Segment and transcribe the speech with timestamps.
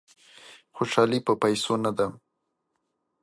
[0.75, 2.07] خوشالي په پیسو نه ده.